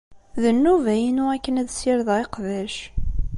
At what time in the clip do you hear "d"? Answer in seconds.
0.41-0.43